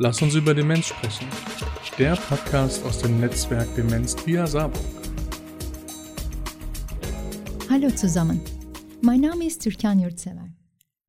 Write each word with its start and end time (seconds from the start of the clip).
Lass 0.00 0.20
uns 0.22 0.34
über 0.34 0.54
Demenz 0.54 0.86
sprechen. 0.86 1.28
Der 1.98 2.16
Podcast 2.16 2.84
aus 2.84 2.98
dem 2.98 3.20
Netzwerk 3.20 3.72
Demenz 3.76 4.16
via 4.26 4.44
Saarburg. 4.44 4.82
Hallo 7.70 7.88
zusammen. 7.90 8.40
Mein 9.02 9.20
Name 9.20 9.46
ist 9.46 9.62
Türkan 9.62 10.00
Yurtsever. 10.00 10.48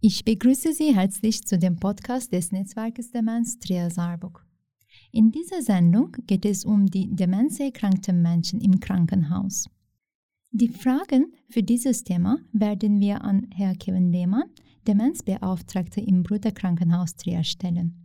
Ich 0.01 0.23
begrüße 0.23 0.71
Sie 0.73 0.95
herzlich 0.95 1.43
zu 1.47 1.57
dem 1.57 1.77
Podcast 1.77 2.31
des 2.31 2.51
Netzwerkes 2.51 3.09
Demenz 3.09 3.57
Trier 3.57 3.89
Saarburg. 3.89 4.45
In 5.11 5.31
dieser 5.31 5.63
Sendung 5.63 6.15
geht 6.27 6.45
es 6.45 6.63
um 6.63 6.85
die 6.85 7.09
demenzerkrankten 7.09 8.21
Menschen 8.21 8.61
im 8.61 8.79
Krankenhaus. 8.79 9.67
Die 10.51 10.69
Fragen 10.69 11.33
für 11.49 11.63
dieses 11.63 12.03
Thema 12.03 12.37
werden 12.53 12.99
wir 12.99 13.23
an 13.23 13.47
Herrn 13.51 13.79
Kevin 13.79 14.11
Lehmann, 14.11 14.51
Demenzbeauftragter 14.87 16.07
im 16.07 16.21
Bruderkrankenhaus 16.21 17.15
Trier, 17.15 17.43
stellen. 17.43 18.04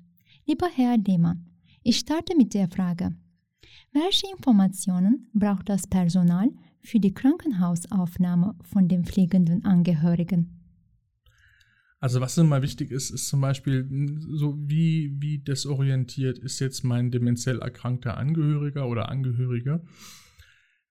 Lieber 0.50 0.66
Herr 0.74 0.98
Lehmann, 0.98 1.46
ich 1.84 1.98
starte 1.98 2.36
mit 2.36 2.54
der 2.54 2.66
Frage, 2.66 3.14
welche 3.92 4.27
Informationen 4.36 5.30
braucht 5.32 5.68
das 5.68 5.86
Personal 5.86 6.48
für 6.80 6.98
die 6.98 7.14
Krankenhausaufnahme 7.14 8.56
von 8.64 8.88
den 8.88 9.04
pflegenden 9.04 9.64
Angehörigen? 9.64 10.60
Also 12.00 12.20
was 12.20 12.36
immer 12.36 12.62
wichtig 12.62 12.90
ist, 12.90 13.10
ist 13.10 13.28
zum 13.28 13.40
Beispiel 13.40 13.88
so 14.28 14.59
wie, 14.59 15.14
wie 15.20 15.38
desorientiert 15.38 16.38
ist 16.38 16.59
jetzt 16.59 16.82
mein 16.82 17.12
demenziell 17.12 17.60
erkrankter 17.60 18.16
Angehöriger 18.16 18.88
oder 18.88 19.09
Angehörige. 19.09 19.84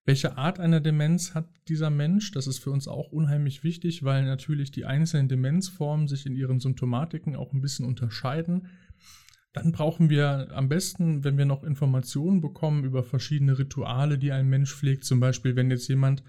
Welche 0.06 0.38
Art 0.38 0.62
einer 0.62 0.80
Demenz 0.80 1.36
hat 1.36 1.50
dieser 1.68 1.90
Mensch? 1.90 2.32
Das 2.32 2.48
ist 2.48 2.60
für 2.60 2.72
uns 2.72 2.88
auch 2.88 3.12
unheimlich 3.12 3.66
wichtig, 3.66 4.04
weil 4.04 4.24
natürlich 4.24 4.72
die 4.72 4.86
einzelnen 4.86 5.28
Demenzformen 5.28 6.08
sich 6.08 6.26
in 6.26 6.38
ihren 6.38 6.62
Symptomatiken 6.62 7.36
auch 7.36 7.52
ein 7.52 7.60
bisschen 7.60 7.86
unterscheiden. 7.86 8.70
Dann 9.54 9.72
brauchen 9.72 10.10
wir 10.10 10.50
am 10.54 10.70
besten, 10.70 11.24
wenn 11.24 11.38
wir 11.38 11.46
noch 11.46 11.64
Informationen 11.64 12.40
bekommen 12.40 12.84
über 12.84 13.04
verschiedene 13.04 13.58
Rituale, 13.58 14.18
die 14.18 14.32
ein 14.32 14.48
Mensch 14.48 14.76
pflegt. 14.76 15.06
Zum 15.06 15.20
Beispiel, 15.20 15.56
wenn 15.56 15.72
jetzt 15.72 15.88
jemand 15.88 16.24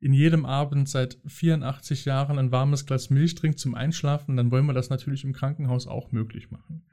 in 0.00 0.12
jedem 0.12 0.44
Abend 0.44 0.88
seit 0.88 1.18
84 1.26 2.04
Jahren 2.04 2.38
ein 2.38 2.52
warmes 2.52 2.84
Glas 2.84 3.08
Milch 3.08 3.36
trinkt 3.36 3.58
zum 3.58 3.74
Einschlafen, 3.74 4.36
dann 4.36 4.50
wollen 4.50 4.66
wir 4.66 4.74
das 4.74 4.90
natürlich 4.90 5.24
im 5.24 5.32
Krankenhaus 5.32 5.86
auch 5.86 6.12
möglich 6.12 6.50
machen. 6.50 6.84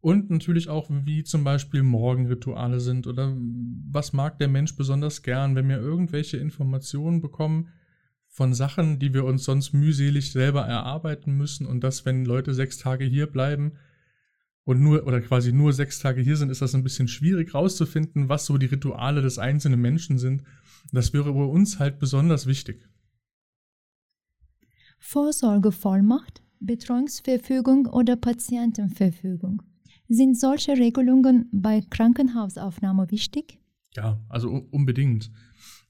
Und 0.00 0.28
natürlich 0.28 0.68
auch, 0.68 0.90
wie 0.90 1.24
zum 1.24 1.44
Beispiel 1.44 1.82
Morgenrituale 1.82 2.78
sind 2.78 3.06
oder 3.06 3.34
was 3.90 4.12
mag 4.12 4.38
der 4.38 4.48
Mensch 4.48 4.76
besonders 4.76 5.22
gern, 5.22 5.56
wenn 5.56 5.66
wir 5.66 5.78
irgendwelche 5.78 6.36
Informationen 6.36 7.22
bekommen 7.22 7.70
von 8.28 8.52
Sachen, 8.52 8.98
die 8.98 9.14
wir 9.14 9.24
uns 9.24 9.44
sonst 9.44 9.72
mühselig 9.72 10.30
selber 10.30 10.60
erarbeiten 10.60 11.32
müssen 11.38 11.66
und 11.66 11.82
das, 11.82 12.04
wenn 12.04 12.26
Leute 12.26 12.52
sechs 12.52 12.76
Tage 12.76 13.06
hier 13.06 13.28
bleiben, 13.28 13.78
und 14.64 14.80
nur 14.80 15.06
oder 15.06 15.20
quasi 15.20 15.52
nur 15.52 15.72
sechs 15.72 15.98
Tage 15.98 16.22
hier 16.22 16.36
sind, 16.36 16.50
ist 16.50 16.62
das 16.62 16.74
ein 16.74 16.82
bisschen 16.82 17.08
schwierig 17.08 17.54
rauszufinden, 17.54 18.28
was 18.28 18.46
so 18.46 18.58
die 18.58 18.66
Rituale 18.66 19.22
des 19.22 19.38
einzelnen 19.38 19.80
Menschen 19.80 20.18
sind. 20.18 20.42
Das 20.92 21.12
wäre 21.12 21.32
bei 21.32 21.44
uns 21.44 21.78
halt 21.78 21.98
besonders 21.98 22.46
wichtig. 22.46 22.88
Vorsorgevollmacht, 24.98 26.42
Betreuungsverfügung 26.60 27.86
oder 27.86 28.16
Patientenverfügung. 28.16 29.62
Sind 30.08 30.38
solche 30.38 30.72
Regelungen 30.72 31.48
bei 31.52 31.82
Krankenhausaufnahme 31.82 33.10
wichtig? 33.10 33.58
Ja, 33.94 34.20
also 34.28 34.50
unbedingt. 34.70 35.30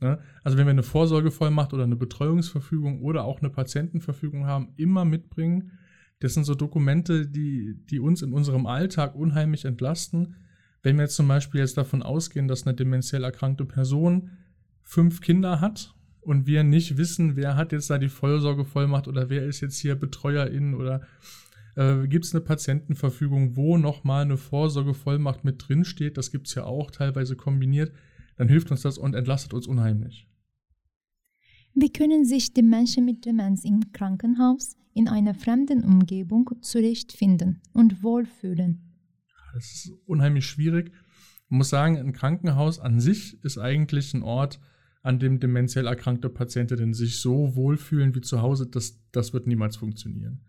Ne? 0.01 0.19
Also 0.43 0.59
wenn 0.59 0.67
wir 0.67 0.73
eine 0.73 0.83
Vorsorgevollmacht 0.83 1.73
oder 1.73 1.85
eine 1.85 1.97
Betreuungsverfügung 1.97 3.03
oder 3.03 3.25
auch 3.25 3.41
eine 3.41 3.51
Patientenverfügung 3.51 4.47
haben, 4.47 4.73
immer 4.77 5.05
mitbringen, 5.05 5.73
das 6.21 6.35
sind 6.35 6.45
so 6.45 6.55
Dokumente, 6.55 7.27
die, 7.27 7.77
die 7.91 8.01
uns 8.01 8.23
in 8.23 8.33
unserem 8.33 8.67
Alltag 8.67 9.15
unheimlich 9.15 9.65
entlasten. 9.65 10.37
Wenn 10.83 10.97
wir 10.97 11.05
jetzt 11.05 11.17
zum 11.17 11.29
Beispiel 11.29 11.61
jetzt 11.61 11.77
davon 11.77 12.03
ausgehen, 12.03 12.49
dass 12.49 12.67
eine 12.67 12.75
dementiell 12.75 13.25
erkrankte 13.25 13.65
Person 13.65 14.31
fünf 14.83 15.21
Kinder 15.21 15.61
hat 15.61 15.95
und 16.21 16.47
wir 16.47 16.63
nicht 16.63 16.97
wissen, 16.97 17.37
wer 17.37 17.57
hat 17.57 17.73
jetzt 17.73 17.91
da 17.91 17.99
die 17.99 18.09
Vollsorgevollmacht 18.09 19.09
oder 19.09 19.31
wer 19.31 19.45
ist 19.45 19.61
jetzt 19.61 19.79
hier 19.79 19.95
Betreuerin 19.95 20.75
oder 20.75 21.03
äh, 21.77 22.07
gibt 22.07 22.25
es 22.25 22.35
eine 22.35 22.45
Patientenverfügung, 22.45 23.57
wo 23.57 23.79
nochmal 23.79 24.23
eine 24.23 24.37
Vorsorgevollmacht 24.37 25.45
mit 25.45 25.69
drin 25.69 25.85
steht, 25.85 26.17
das 26.17 26.31
gibt 26.31 26.49
es 26.49 26.55
ja 26.55 26.65
auch 26.65 26.91
teilweise 26.91 27.37
kombiniert, 27.37 27.93
dann 28.37 28.49
hilft 28.49 28.71
uns 28.71 28.83
das 28.83 28.99
und 28.99 29.15
entlastet 29.15 29.55
uns 29.55 29.67
unheimlich. 29.67 30.29
Wie 31.77 31.93
können 31.93 32.25
sich 32.25 32.53
die 32.53 32.63
Menschen 32.63 33.05
mit 33.05 33.25
Demenz 33.25 33.65
im 33.65 33.93
Krankenhaus 33.93 34.77
in 34.93 35.09
einer 35.09 35.35
fremden 35.35 35.83
Umgebung 35.83 36.49
zurechtfinden 36.61 37.61
und 37.73 38.05
wohlfühlen? 38.05 38.95
Das 39.53 39.65
ist 39.65 39.93
unheimlich 40.07 40.47
schwierig. 40.47 40.93
Man 41.49 41.59
muss 41.59 41.71
sagen, 41.71 41.99
ein 41.99 42.13
Krankenhaus 42.13 42.79
an 42.79 43.01
sich 43.01 43.43
ist 43.43 43.59
eigentlich 43.59 44.15
ein 44.15 44.23
Ort, 44.23 44.61
an 45.03 45.19
dem 45.19 45.41
dementiell 45.41 45.89
erkrankte 45.89 46.31
Patientinnen 46.31 46.95
sich 46.95 47.19
so 47.19 47.57
wohlfühlen 47.57 48.15
wie 48.15 48.21
zu 48.21 48.41
Hause, 48.41 48.69
das, 48.69 49.01
das 49.11 49.33
wird 49.33 49.49
niemals 49.49 49.77
funktionieren. 49.77 50.45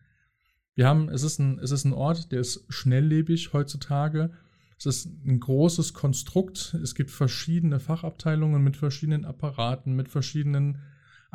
Wir 0.75 0.87
haben, 0.87 1.09
es 1.09 1.23
ist, 1.23 1.39
ein, 1.39 1.57
es 1.57 1.71
ist 1.71 1.85
ein 1.85 1.93
Ort, 1.93 2.31
der 2.31 2.41
ist 2.41 2.65
schnelllebig 2.69 3.51
heutzutage. 3.51 4.31
Es 4.77 4.85
ist 4.85 5.05
ein 5.25 5.39
großes 5.39 5.93
Konstrukt. 5.93 6.77
Es 6.83 6.93
gibt 6.93 7.09
verschiedene 7.09 7.79
Fachabteilungen 7.79 8.63
mit 8.63 8.77
verschiedenen 8.77 9.25
Apparaten, 9.25 9.95
mit 9.95 10.09
verschiedenen 10.09 10.81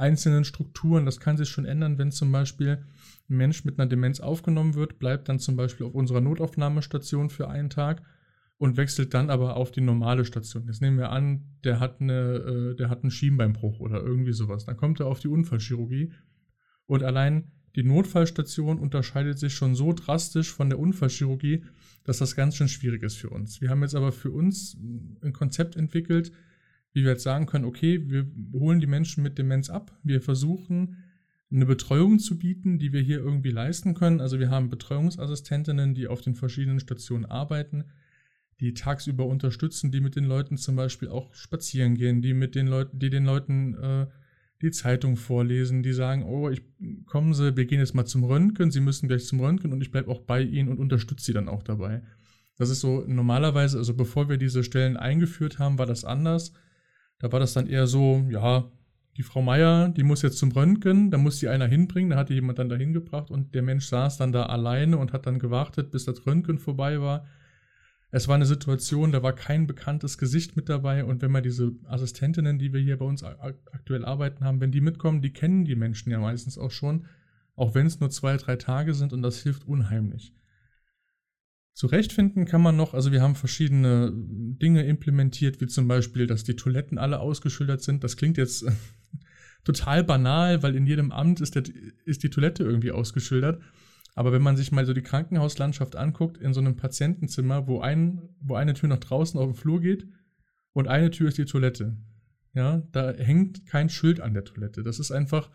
einzelnen 0.00 0.44
Strukturen. 0.44 1.04
Das 1.04 1.20
kann 1.20 1.36
sich 1.36 1.48
schon 1.48 1.64
ändern, 1.64 1.98
wenn 1.98 2.10
zum 2.10 2.32
Beispiel 2.32 2.84
ein 3.28 3.36
Mensch 3.36 3.64
mit 3.64 3.78
einer 3.78 3.88
Demenz 3.88 4.20
aufgenommen 4.20 4.74
wird, 4.74 4.98
bleibt 4.98 5.28
dann 5.28 5.38
zum 5.38 5.56
Beispiel 5.56 5.86
auf 5.86 5.94
unserer 5.94 6.20
Notaufnahmestation 6.20 7.30
für 7.30 7.48
einen 7.48 7.70
Tag 7.70 8.02
und 8.58 8.76
wechselt 8.76 9.14
dann 9.14 9.30
aber 9.30 9.56
auf 9.56 9.70
die 9.70 9.80
normale 9.80 10.24
Station. 10.24 10.66
Jetzt 10.66 10.82
nehmen 10.82 10.98
wir 10.98 11.10
an, 11.10 11.44
der 11.64 11.80
hat, 11.80 12.00
eine, 12.00 12.72
äh, 12.72 12.74
der 12.76 12.90
hat 12.90 13.02
einen 13.02 13.10
Schienbeinbruch 13.10 13.80
oder 13.80 14.02
irgendwie 14.02 14.32
sowas. 14.32 14.66
Dann 14.66 14.76
kommt 14.76 15.00
er 15.00 15.06
auf 15.06 15.20
die 15.20 15.28
Unfallchirurgie 15.28 16.12
und 16.86 17.02
allein 17.02 17.52
die 17.76 17.84
Notfallstation 17.84 18.78
unterscheidet 18.78 19.38
sich 19.38 19.54
schon 19.54 19.74
so 19.74 19.92
drastisch 19.92 20.52
von 20.52 20.68
der 20.68 20.78
Unfallchirurgie, 20.78 21.64
dass 22.04 22.18
das 22.18 22.34
ganz 22.34 22.56
schön 22.56 22.68
schwierig 22.68 23.02
ist 23.02 23.16
für 23.16 23.30
uns. 23.30 23.60
Wir 23.60 23.70
haben 23.70 23.82
jetzt 23.82 23.94
aber 23.94 24.12
für 24.12 24.30
uns 24.30 24.76
ein 25.22 25.32
Konzept 25.32 25.76
entwickelt, 25.76 26.32
wie 26.92 27.02
wir 27.02 27.12
jetzt 27.12 27.22
sagen 27.22 27.46
können, 27.46 27.64
okay, 27.64 28.08
wir 28.08 28.26
holen 28.52 28.80
die 28.80 28.86
Menschen 28.86 29.22
mit 29.22 29.38
Demenz 29.38 29.70
ab, 29.70 29.96
wir 30.02 30.20
versuchen 30.20 30.96
eine 31.52 31.66
Betreuung 31.66 32.18
zu 32.18 32.38
bieten, 32.38 32.78
die 32.78 32.92
wir 32.92 33.00
hier 33.00 33.18
irgendwie 33.18 33.50
leisten 33.50 33.94
können. 33.94 34.20
Also 34.20 34.38
wir 34.38 34.50
haben 34.50 34.70
Betreuungsassistentinnen, 34.70 35.94
die 35.94 36.06
auf 36.06 36.20
den 36.20 36.34
verschiedenen 36.34 36.78
Stationen 36.78 37.24
arbeiten, 37.24 37.84
die 38.60 38.74
tagsüber 38.74 39.26
unterstützen, 39.26 39.90
die 39.90 40.00
mit 40.00 40.14
den 40.14 40.24
Leuten 40.24 40.56
zum 40.56 40.76
Beispiel 40.76 41.08
auch 41.08 41.34
spazieren 41.34 41.96
gehen, 41.96 42.22
die 42.22 42.34
mit 42.34 42.54
den 42.54 42.68
Leuten, 42.68 42.98
die 42.98 43.10
den 43.10 43.24
Leuten 43.24 43.74
äh, 43.74 44.06
die 44.62 44.70
Zeitung 44.70 45.16
vorlesen, 45.16 45.82
die 45.82 45.92
sagen, 45.92 46.22
oh, 46.24 46.50
ich 46.50 46.62
kommen 47.06 47.32
Sie, 47.34 47.56
wir 47.56 47.64
gehen 47.64 47.80
jetzt 47.80 47.94
mal 47.94 48.04
zum 48.04 48.24
Röntgen, 48.24 48.70
Sie 48.70 48.80
müssen 48.80 49.08
gleich 49.08 49.24
zum 49.24 49.40
Röntgen 49.40 49.72
und 49.72 49.80
ich 49.80 49.90
bleibe 49.90 50.10
auch 50.10 50.20
bei 50.20 50.42
Ihnen 50.42 50.68
und 50.68 50.78
unterstütze 50.78 51.24
Sie 51.24 51.32
dann 51.32 51.48
auch 51.48 51.62
dabei. 51.62 52.02
Das 52.56 52.68
ist 52.68 52.80
so 52.80 53.04
normalerweise, 53.06 53.78
also 53.78 53.94
bevor 53.94 54.28
wir 54.28 54.36
diese 54.36 54.62
Stellen 54.62 54.98
eingeführt 54.98 55.58
haben, 55.58 55.78
war 55.78 55.86
das 55.86 56.04
anders. 56.04 56.52
Da 57.20 57.30
war 57.30 57.38
das 57.38 57.52
dann 57.52 57.68
eher 57.68 57.86
so, 57.86 58.26
ja, 58.30 58.64
die 59.16 59.22
Frau 59.22 59.42
Meier, 59.42 59.90
die 59.90 60.02
muss 60.02 60.22
jetzt 60.22 60.38
zum 60.38 60.50
Röntgen, 60.50 61.10
da 61.10 61.18
muss 61.18 61.38
sie 61.38 61.48
einer 61.48 61.66
hinbringen, 61.66 62.10
da 62.10 62.16
hat 62.16 62.30
die 62.30 62.34
jemand 62.34 62.58
dann 62.58 62.70
dahin 62.70 62.92
gebracht 62.92 63.30
und 63.30 63.54
der 63.54 63.62
Mensch 63.62 63.86
saß 63.86 64.16
dann 64.16 64.32
da 64.32 64.46
alleine 64.46 64.96
und 64.96 65.12
hat 65.12 65.26
dann 65.26 65.38
gewartet, 65.38 65.90
bis 65.90 66.06
das 66.06 66.26
Röntgen 66.26 66.58
vorbei 66.58 67.00
war. 67.00 67.26
Es 68.10 68.26
war 68.26 68.36
eine 68.36 68.46
Situation, 68.46 69.12
da 69.12 69.22
war 69.22 69.34
kein 69.34 69.66
bekanntes 69.66 70.16
Gesicht 70.16 70.56
mit 70.56 70.68
dabei 70.68 71.04
und 71.04 71.22
wenn 71.22 71.30
man 71.30 71.42
diese 71.42 71.72
Assistentinnen, 71.86 72.58
die 72.58 72.72
wir 72.72 72.80
hier 72.80 72.98
bei 72.98 73.04
uns 73.04 73.22
aktuell 73.22 74.04
arbeiten 74.04 74.44
haben, 74.44 74.60
wenn 74.60 74.72
die 74.72 74.80
mitkommen, 74.80 75.20
die 75.20 75.32
kennen 75.32 75.64
die 75.64 75.76
Menschen 75.76 76.10
ja 76.10 76.18
meistens 76.18 76.56
auch 76.56 76.70
schon, 76.70 77.06
auch 77.54 77.74
wenn 77.74 77.86
es 77.86 78.00
nur 78.00 78.10
zwei, 78.10 78.36
drei 78.38 78.56
Tage 78.56 78.94
sind 78.94 79.12
und 79.12 79.22
das 79.22 79.42
hilft 79.42 79.68
unheimlich. 79.68 80.32
Zurechtfinden 81.80 82.44
kann 82.44 82.60
man 82.60 82.76
noch, 82.76 82.92
also 82.92 83.10
wir 83.10 83.22
haben 83.22 83.34
verschiedene 83.34 84.12
Dinge 84.14 84.82
implementiert, 84.82 85.62
wie 85.62 85.66
zum 85.66 85.88
Beispiel, 85.88 86.26
dass 86.26 86.44
die 86.44 86.54
Toiletten 86.54 86.98
alle 86.98 87.20
ausgeschildert 87.20 87.80
sind. 87.80 88.04
Das 88.04 88.18
klingt 88.18 88.36
jetzt 88.36 88.66
total 89.64 90.04
banal, 90.04 90.62
weil 90.62 90.76
in 90.76 90.86
jedem 90.86 91.10
Amt 91.10 91.40
ist, 91.40 91.54
der, 91.54 91.62
ist 92.04 92.22
die 92.22 92.28
Toilette 92.28 92.64
irgendwie 92.64 92.90
ausgeschildert. 92.90 93.62
Aber 94.14 94.30
wenn 94.30 94.42
man 94.42 94.58
sich 94.58 94.72
mal 94.72 94.84
so 94.84 94.92
die 94.92 95.00
Krankenhauslandschaft 95.00 95.96
anguckt, 95.96 96.36
in 96.36 96.52
so 96.52 96.60
einem 96.60 96.76
Patientenzimmer, 96.76 97.66
wo, 97.66 97.80
ein, 97.80 98.28
wo 98.42 98.56
eine 98.56 98.74
Tür 98.74 98.90
nach 98.90 98.98
draußen 98.98 99.40
auf 99.40 99.46
den 99.46 99.54
Flur 99.54 99.80
geht 99.80 100.06
und 100.74 100.86
eine 100.86 101.10
Tür 101.10 101.28
ist 101.28 101.38
die 101.38 101.46
Toilette, 101.46 101.96
ja, 102.52 102.82
da 102.92 103.12
hängt 103.12 103.64
kein 103.64 103.88
Schild 103.88 104.20
an 104.20 104.34
der 104.34 104.44
Toilette. 104.44 104.82
Das 104.82 104.98
ist 104.98 105.12
einfach, 105.12 105.48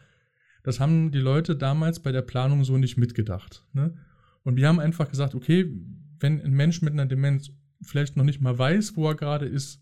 das 0.63 0.79
haben 0.79 1.11
die 1.11 1.19
Leute 1.19 1.55
damals 1.55 1.99
bei 1.99 2.11
der 2.11 2.23
Planung 2.23 2.63
so 2.63 2.79
nicht 2.79 2.97
mitgedacht. 2.97 3.63
Ne? 3.73 3.95
Und 4.41 4.55
wir 4.55 4.67
haben 4.67 4.79
einfach 4.79 5.07
gesagt, 5.07 5.35
okay, 5.35 5.71
wenn 6.19 6.41
ein 6.41 6.53
Mensch 6.53 6.81
mit 6.81 6.93
einer 6.93 7.05
Demenz 7.05 7.51
vielleicht 7.81 8.17
noch 8.17 8.23
nicht 8.23 8.41
mal 8.41 8.57
weiß, 8.57 8.95
wo 8.95 9.07
er 9.07 9.15
gerade 9.15 9.45
ist, 9.45 9.81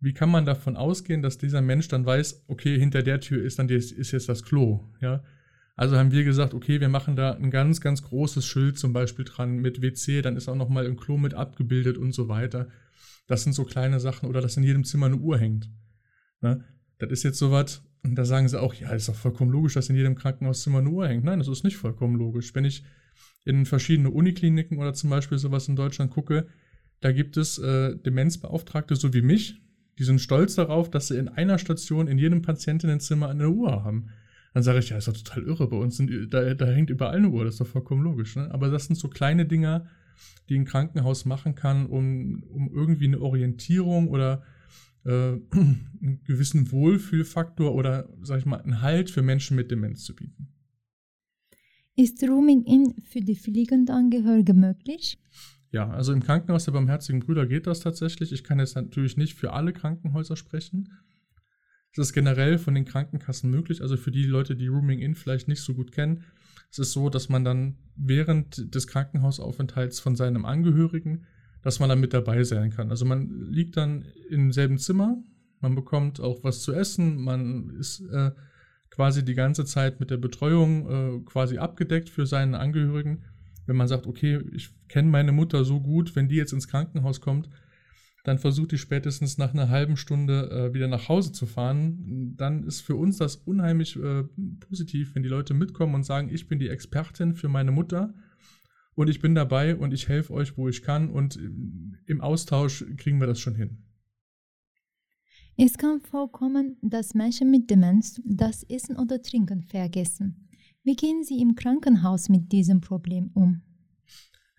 wie 0.00 0.14
kann 0.14 0.30
man 0.30 0.46
davon 0.46 0.76
ausgehen, 0.76 1.22
dass 1.22 1.38
dieser 1.38 1.60
Mensch 1.60 1.88
dann 1.88 2.06
weiß, 2.06 2.44
okay, 2.48 2.78
hinter 2.78 3.02
der 3.02 3.20
Tür 3.20 3.44
ist 3.44 3.58
dann 3.58 3.68
ist 3.68 4.12
jetzt 4.12 4.28
das 4.28 4.42
Klo, 4.42 4.88
ja? 5.00 5.22
Also 5.76 5.96
haben 5.96 6.12
wir 6.12 6.24
gesagt, 6.24 6.52
okay, 6.52 6.78
wir 6.80 6.90
machen 6.90 7.16
da 7.16 7.32
ein 7.32 7.50
ganz, 7.50 7.80
ganz 7.80 8.02
großes 8.02 8.44
Schild 8.44 8.78
zum 8.78 8.92
Beispiel 8.92 9.24
dran 9.24 9.60
mit 9.60 9.80
WC, 9.80 10.20
dann 10.20 10.36
ist 10.36 10.46
auch 10.46 10.54
nochmal 10.54 10.86
ein 10.86 10.96
Klo 10.96 11.16
mit 11.16 11.32
abgebildet 11.32 11.96
und 11.96 12.12
so 12.12 12.28
weiter. 12.28 12.68
Das 13.26 13.44
sind 13.44 13.54
so 13.54 13.64
kleine 13.64 13.98
Sachen 13.98 14.28
oder 14.28 14.42
dass 14.42 14.58
in 14.58 14.62
jedem 14.62 14.84
Zimmer 14.84 15.06
eine 15.06 15.16
Uhr 15.16 15.38
hängt. 15.38 15.70
Ne? 16.42 16.64
Das 16.98 17.10
ist 17.10 17.22
jetzt 17.22 17.38
sowas, 17.38 17.82
und 18.02 18.14
da 18.14 18.24
sagen 18.24 18.48
sie 18.48 18.60
auch, 18.60 18.74
ja, 18.74 18.90
ist 18.90 19.08
doch 19.08 19.14
vollkommen 19.14 19.50
logisch, 19.50 19.74
dass 19.74 19.90
in 19.90 19.96
jedem 19.96 20.14
Krankenhauszimmer 20.14 20.78
eine 20.78 20.88
Uhr 20.88 21.06
hängt. 21.06 21.24
Nein, 21.24 21.38
das 21.38 21.48
ist 21.48 21.64
nicht 21.64 21.76
vollkommen 21.76 22.16
logisch. 22.16 22.54
Wenn 22.54 22.64
ich 22.64 22.82
in 23.44 23.66
verschiedene 23.66 24.10
Unikliniken 24.10 24.78
oder 24.78 24.94
zum 24.94 25.10
Beispiel 25.10 25.38
sowas 25.38 25.68
in 25.68 25.76
Deutschland 25.76 26.10
gucke, 26.10 26.46
da 27.00 27.12
gibt 27.12 27.36
es 27.36 27.58
äh, 27.58 27.96
Demenzbeauftragte 27.96 28.96
so 28.96 29.12
wie 29.12 29.22
mich, 29.22 29.60
die 29.98 30.04
sind 30.04 30.20
stolz 30.20 30.54
darauf, 30.54 30.90
dass 30.90 31.08
sie 31.08 31.18
in 31.18 31.28
einer 31.28 31.58
Station 31.58 32.08
in 32.08 32.18
jedem 32.18 32.42
Patientinnenzimmer 32.42 33.28
eine 33.28 33.50
Uhr 33.50 33.84
haben. 33.84 34.08
Dann 34.54 34.62
sage 34.62 34.78
ich, 34.78 34.88
ja, 34.88 34.96
ist 34.96 35.08
doch 35.08 35.16
total 35.16 35.44
irre, 35.44 35.68
bei 35.68 35.76
uns 35.76 35.96
sind, 35.96 36.32
da, 36.32 36.54
da 36.54 36.66
hängt 36.66 36.90
überall 36.90 37.16
eine 37.16 37.28
Uhr, 37.28 37.44
das 37.44 37.54
ist 37.54 37.60
doch 37.60 37.66
vollkommen 37.66 38.02
logisch. 38.02 38.36
Ne? 38.36 38.50
Aber 38.50 38.70
das 38.70 38.86
sind 38.86 38.96
so 38.96 39.08
kleine 39.08 39.46
Dinge, 39.46 39.86
die 40.48 40.58
ein 40.58 40.64
Krankenhaus 40.64 41.24
machen 41.24 41.54
kann, 41.54 41.86
um, 41.86 42.42
um 42.44 42.70
irgendwie 42.74 43.06
eine 43.06 43.20
Orientierung 43.20 44.08
oder 44.08 44.42
äh, 45.04 45.10
einen 45.50 46.20
gewissen 46.24 46.70
Wohlfühlfaktor 46.72 47.74
oder, 47.74 48.08
sag 48.22 48.38
ich 48.38 48.46
mal, 48.46 48.60
einen 48.60 48.82
Halt 48.82 49.10
für 49.10 49.22
Menschen 49.22 49.56
mit 49.56 49.70
Demenz 49.70 50.04
zu 50.04 50.14
bieten. 50.14 50.48
Ist 51.96 52.22
Rooming-In 52.22 53.02
für 53.02 53.20
die 53.20 53.36
Fliegendangehörige 53.36 54.54
möglich? 54.54 55.18
Ja, 55.70 55.88
also 55.90 56.12
im 56.12 56.22
Krankenhaus 56.22 56.64
der 56.64 56.72
Barmherzigen 56.72 57.20
Brüder 57.20 57.46
geht 57.46 57.66
das 57.66 57.80
tatsächlich. 57.80 58.32
Ich 58.32 58.42
kann 58.42 58.58
jetzt 58.58 58.74
natürlich 58.74 59.16
nicht 59.16 59.34
für 59.34 59.52
alle 59.52 59.72
Krankenhäuser 59.72 60.36
sprechen. 60.36 60.88
Es 61.92 61.98
ist 61.98 62.12
generell 62.12 62.58
von 62.58 62.74
den 62.74 62.84
Krankenkassen 62.84 63.50
möglich. 63.50 63.82
Also 63.82 63.96
für 63.96 64.10
die 64.10 64.24
Leute, 64.24 64.56
die 64.56 64.68
Rooming 64.68 65.00
In 65.00 65.14
vielleicht 65.14 65.48
nicht 65.48 65.62
so 65.62 65.74
gut 65.74 65.92
kennen, 65.92 66.24
es 66.70 66.78
ist 66.78 66.92
so, 66.92 67.08
dass 67.08 67.28
man 67.28 67.44
dann 67.44 67.76
während 67.96 68.74
des 68.74 68.86
Krankenhausaufenthalts 68.86 69.98
von 69.98 70.14
seinem 70.14 70.44
Angehörigen, 70.44 71.26
dass 71.62 71.78
man 71.78 71.88
dann 71.88 72.00
mit 72.00 72.14
dabei 72.14 72.42
sein 72.44 72.70
kann. 72.70 72.90
Also 72.90 73.04
man 73.04 73.50
liegt 73.50 73.76
dann 73.76 74.04
im 74.28 74.52
selben 74.52 74.78
Zimmer, 74.78 75.22
man 75.60 75.74
bekommt 75.74 76.20
auch 76.20 76.42
was 76.42 76.62
zu 76.62 76.72
essen, 76.72 77.20
man 77.20 77.70
ist 77.78 78.00
äh, 78.12 78.30
quasi 78.90 79.24
die 79.24 79.34
ganze 79.34 79.64
Zeit 79.64 80.00
mit 80.00 80.10
der 80.10 80.16
Betreuung 80.16 80.88
äh, 80.90 81.20
quasi 81.24 81.58
abgedeckt 81.58 82.08
für 82.08 82.26
seinen 82.26 82.54
Angehörigen. 82.54 83.24
Wenn 83.66 83.76
man 83.76 83.88
sagt, 83.88 84.06
okay, 84.06 84.40
ich 84.52 84.70
kenne 84.88 85.08
meine 85.08 85.32
Mutter 85.32 85.64
so 85.64 85.80
gut, 85.80 86.16
wenn 86.16 86.28
die 86.28 86.36
jetzt 86.36 86.52
ins 86.52 86.66
Krankenhaus 86.66 87.20
kommt, 87.20 87.48
dann 88.24 88.38
versucht 88.38 88.72
die 88.72 88.78
spätestens 88.78 89.38
nach 89.38 89.54
einer 89.54 89.68
halben 89.68 89.96
Stunde 89.96 90.50
äh, 90.50 90.74
wieder 90.74 90.88
nach 90.88 91.08
Hause 91.08 91.32
zu 91.32 91.46
fahren. 91.46 92.34
Dann 92.36 92.64
ist 92.64 92.80
für 92.80 92.96
uns 92.96 93.18
das 93.18 93.36
unheimlich 93.36 93.96
äh, 93.96 94.24
positiv, 94.60 95.14
wenn 95.14 95.22
die 95.22 95.28
Leute 95.28 95.54
mitkommen 95.54 95.94
und 95.94 96.04
sagen, 96.04 96.28
ich 96.30 96.48
bin 96.48 96.58
die 96.58 96.68
Expertin 96.68 97.34
für 97.34 97.48
meine 97.48 97.70
Mutter 97.70 98.12
und 99.00 99.08
ich 99.08 99.20
bin 99.20 99.34
dabei 99.34 99.76
und 99.76 99.94
ich 99.94 100.08
helfe 100.08 100.34
euch, 100.34 100.58
wo 100.58 100.68
ich 100.68 100.82
kann 100.82 101.08
und 101.08 101.38
im 102.06 102.20
Austausch 102.20 102.84
kriegen 102.98 103.18
wir 103.18 103.26
das 103.26 103.40
schon 103.40 103.54
hin. 103.54 103.78
Es 105.56 105.78
kann 105.78 106.00
vorkommen, 106.02 106.76
dass 106.82 107.14
Menschen 107.14 107.50
mit 107.50 107.70
Demenz 107.70 108.20
das 108.26 108.62
Essen 108.64 108.96
oder 108.96 109.22
Trinken 109.22 109.62
vergessen. 109.62 110.48
Wie 110.84 110.96
gehen 110.96 111.24
Sie 111.24 111.40
im 111.40 111.54
Krankenhaus 111.54 112.28
mit 112.28 112.52
diesem 112.52 112.82
Problem 112.82 113.30
um? 113.32 113.62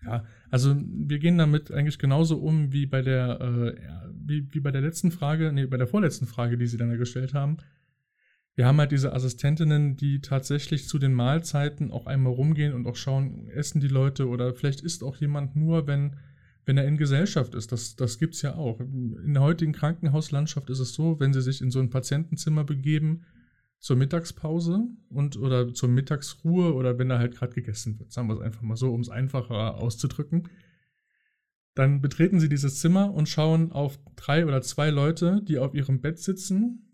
Ja, 0.04 0.24
also 0.50 0.74
wir 0.76 1.20
gehen 1.20 1.38
damit 1.38 1.70
eigentlich 1.70 2.00
genauso 2.00 2.38
um 2.38 2.72
wie 2.72 2.86
bei 2.86 3.02
der, 3.02 3.40
äh, 3.40 3.74
wie, 4.12 4.52
wie 4.52 4.60
bei 4.60 4.72
der 4.72 4.80
letzten 4.80 5.12
Frage, 5.12 5.52
nee, 5.52 5.66
bei 5.66 5.76
der 5.76 5.86
vorletzten 5.86 6.26
Frage, 6.26 6.58
die 6.58 6.66
Sie 6.66 6.76
dann 6.76 6.98
gestellt 6.98 7.32
haben. 7.32 7.58
Wir 8.54 8.66
haben 8.66 8.78
halt 8.78 8.92
diese 8.92 9.14
Assistentinnen, 9.14 9.96
die 9.96 10.20
tatsächlich 10.20 10.86
zu 10.86 10.98
den 10.98 11.14
Mahlzeiten 11.14 11.90
auch 11.90 12.06
einmal 12.06 12.34
rumgehen 12.34 12.74
und 12.74 12.86
auch 12.86 12.96
schauen, 12.96 13.48
essen 13.48 13.80
die 13.80 13.88
Leute 13.88 14.28
oder 14.28 14.54
vielleicht 14.54 14.82
isst 14.82 15.02
auch 15.02 15.16
jemand 15.16 15.56
nur, 15.56 15.86
wenn, 15.86 16.16
wenn 16.66 16.76
er 16.76 16.86
in 16.86 16.98
Gesellschaft 16.98 17.54
ist. 17.54 17.72
Das, 17.72 17.96
das 17.96 18.18
gibt 18.18 18.34
es 18.34 18.42
ja 18.42 18.54
auch. 18.54 18.78
In 18.80 19.32
der 19.32 19.42
heutigen 19.42 19.72
Krankenhauslandschaft 19.72 20.68
ist 20.68 20.80
es 20.80 20.92
so, 20.92 21.18
wenn 21.18 21.32
Sie 21.32 21.40
sich 21.40 21.62
in 21.62 21.70
so 21.70 21.80
ein 21.80 21.90
Patientenzimmer 21.90 22.64
begeben, 22.64 23.24
zur 23.82 23.96
Mittagspause 23.96 24.86
und 25.08 25.36
oder 25.36 25.74
zur 25.74 25.88
Mittagsruhe 25.88 26.72
oder 26.72 26.98
wenn 26.98 27.08
da 27.08 27.18
halt 27.18 27.34
gerade 27.34 27.52
gegessen 27.52 27.98
wird. 27.98 28.12
Sagen 28.12 28.28
wir 28.28 28.34
es 28.34 28.40
einfach 28.40 28.62
mal 28.62 28.76
so, 28.76 28.94
um 28.94 29.00
es 29.00 29.08
einfacher 29.08 29.74
auszudrücken. 29.74 30.48
Dann 31.74 32.00
betreten 32.00 32.38
sie 32.38 32.48
dieses 32.48 32.78
Zimmer 32.78 33.12
und 33.12 33.28
schauen 33.28 33.72
auf 33.72 33.98
drei 34.14 34.46
oder 34.46 34.62
zwei 34.62 34.90
Leute, 34.90 35.42
die 35.42 35.58
auf 35.58 35.74
ihrem 35.74 36.00
Bett 36.00 36.20
sitzen, 36.20 36.91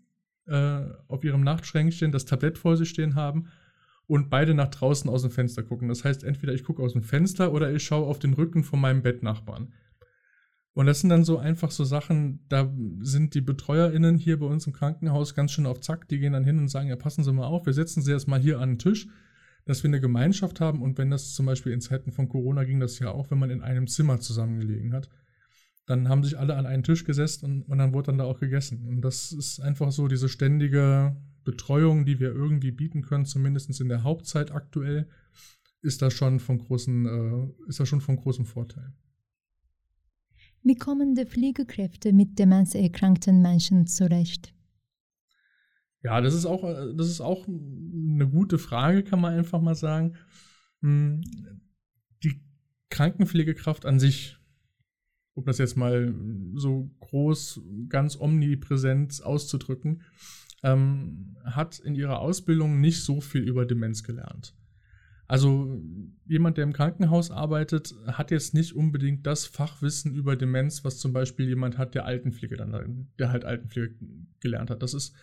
äh, 0.49 0.93
auf 1.07 1.23
ihrem 1.23 1.43
Nachtschränkchen 1.43 2.11
das 2.11 2.25
Tablett 2.25 2.57
vor 2.57 2.77
sich 2.77 2.89
stehen 2.89 3.15
haben 3.15 3.47
und 4.07 4.29
beide 4.29 4.53
nach 4.55 4.69
draußen 4.69 5.09
aus 5.09 5.21
dem 5.21 5.31
Fenster 5.31 5.63
gucken. 5.63 5.87
Das 5.87 6.03
heißt, 6.03 6.23
entweder 6.23 6.53
ich 6.53 6.63
gucke 6.63 6.81
aus 6.81 6.93
dem 6.93 7.03
Fenster 7.03 7.53
oder 7.53 7.71
ich 7.71 7.83
schaue 7.83 8.07
auf 8.07 8.19
den 8.19 8.33
Rücken 8.33 8.63
von 8.63 8.81
meinem 8.81 9.03
Bettnachbarn. 9.03 9.71
Und 10.73 10.85
das 10.85 11.01
sind 11.01 11.09
dann 11.09 11.23
so 11.23 11.37
einfach 11.37 11.71
so 11.71 11.83
Sachen, 11.83 12.39
da 12.47 12.73
sind 13.01 13.33
die 13.33 13.41
BetreuerInnen 13.41 14.17
hier 14.17 14.39
bei 14.39 14.45
uns 14.45 14.65
im 14.65 14.73
Krankenhaus 14.73 15.35
ganz 15.35 15.51
schön 15.51 15.65
auf 15.65 15.81
Zack. 15.81 16.07
Die 16.07 16.19
gehen 16.19 16.33
dann 16.33 16.43
hin 16.43 16.57
und 16.57 16.69
sagen, 16.69 16.89
ja, 16.89 16.95
passen 16.95 17.23
Sie 17.23 17.33
mal 17.33 17.47
auf, 17.47 17.65
wir 17.65 17.73
setzen 17.73 18.01
Sie 18.01 18.11
erstmal 18.11 18.39
hier 18.39 18.59
an 18.59 18.71
den 18.71 18.79
Tisch, 18.79 19.07
dass 19.65 19.83
wir 19.83 19.89
eine 19.89 19.99
Gemeinschaft 19.99 20.59
haben. 20.61 20.81
Und 20.81 20.97
wenn 20.97 21.11
das 21.11 21.33
zum 21.33 21.45
Beispiel 21.45 21.73
in 21.73 21.81
Zeiten 21.81 22.11
von 22.11 22.29
Corona 22.29 22.63
ging 22.63 22.79
das 22.79 22.97
ja 22.99 23.11
auch, 23.11 23.29
wenn 23.29 23.39
man 23.39 23.49
in 23.49 23.61
einem 23.61 23.87
Zimmer 23.87 24.19
zusammengelegen 24.19 24.93
hat, 24.93 25.09
dann 25.89 26.07
haben 26.07 26.23
sich 26.23 26.37
alle 26.37 26.55
an 26.55 26.67
einen 26.67 26.83
Tisch 26.83 27.03
gesetzt 27.03 27.43
und, 27.43 27.63
und 27.63 27.79
dann 27.79 27.93
wurde 27.93 28.07
dann 28.07 28.19
da 28.19 28.25
auch 28.25 28.39
gegessen. 28.39 28.85
Und 28.87 29.01
das 29.01 29.31
ist 29.31 29.59
einfach 29.59 29.91
so 29.91 30.07
diese 30.07 30.29
ständige 30.29 31.17
Betreuung, 31.43 32.05
die 32.05 32.19
wir 32.19 32.31
irgendwie 32.31 32.69
bieten 32.69 33.01
können, 33.01 33.25
zumindest 33.25 33.81
in 33.81 33.89
der 33.89 34.03
Hauptzeit 34.03 34.51
aktuell, 34.51 35.09
ist 35.81 36.03
das 36.03 36.13
schon 36.13 36.39
von 36.39 36.59
großen, 36.59 37.05
äh, 37.07 37.69
ist 37.69 37.79
das 37.79 37.89
schon 37.89 38.01
von 38.01 38.17
großem 38.17 38.45
Vorteil. 38.45 38.93
Wie 40.61 40.75
kommen 40.75 41.15
die 41.15 41.25
Pflegekräfte 41.25 42.13
mit 42.13 42.37
demenzerkrankten 42.37 43.41
Menschen 43.41 43.87
zurecht? 43.87 44.53
Ja, 46.03 46.21
das 46.21 46.35
ist 46.35 46.45
auch, 46.45 46.61
das 46.95 47.07
ist 47.07 47.21
auch 47.21 47.47
eine 47.47 48.29
gute 48.29 48.59
Frage, 48.59 49.03
kann 49.03 49.21
man 49.21 49.33
einfach 49.33 49.59
mal 49.59 49.75
sagen. 49.75 50.17
Hm, 50.81 51.21
die 52.23 52.41
Krankenpflegekraft 52.89 53.87
an 53.87 53.99
sich, 53.99 54.38
um 55.39 55.45
das 55.45 55.57
jetzt 55.57 55.77
mal 55.77 56.13
so 56.55 56.89
groß, 56.99 57.61
ganz 57.87 58.19
omnipräsent 58.19 59.23
auszudrücken, 59.23 60.01
ähm, 60.63 61.37
hat 61.43 61.79
in 61.79 61.95
ihrer 61.95 62.19
Ausbildung 62.19 62.81
nicht 62.81 63.03
so 63.03 63.21
viel 63.21 63.41
über 63.41 63.65
Demenz 63.65 64.03
gelernt. 64.03 64.53
Also 65.27 65.79
jemand, 66.25 66.57
der 66.57 66.63
im 66.63 66.73
Krankenhaus 66.73 67.29
arbeitet, 67.29 67.93
hat 68.07 68.31
jetzt 68.31 68.55
nicht 68.55 68.75
unbedingt 68.75 69.27
das 69.27 69.45
Fachwissen 69.45 70.15
über 70.15 70.35
Demenz, 70.35 70.83
was 70.83 70.97
zum 70.97 71.13
Beispiel 71.13 71.47
jemand 71.47 71.77
hat, 71.77 71.93
der 71.93 72.05
Altenpflege 72.05 72.57
dann, 72.57 73.07
der 73.19 73.31
halt 73.31 73.45
Altenpflege 73.45 73.93
gelernt 74.39 74.71
hat. 74.71 74.81
Das 74.81 74.95
ist 74.95 75.13